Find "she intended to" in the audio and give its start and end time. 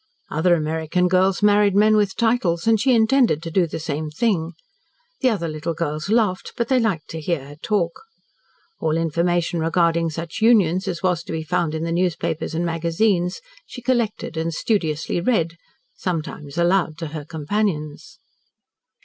2.81-3.51